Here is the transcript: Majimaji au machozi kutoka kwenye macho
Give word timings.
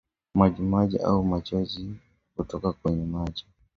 Majimaji 0.35 0.97
au 0.97 1.23
machozi 1.23 1.93
kutoka 2.35 2.73
kwenye 2.73 3.05
macho 3.05 3.45